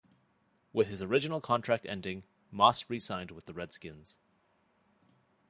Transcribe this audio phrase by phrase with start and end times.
[0.73, 4.17] With his original contract ending, Moss re-signed with the Redskins.